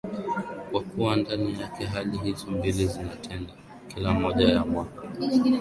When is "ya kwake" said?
4.49-4.99